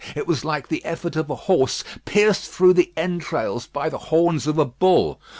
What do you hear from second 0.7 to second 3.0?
effort of a horse pierced through the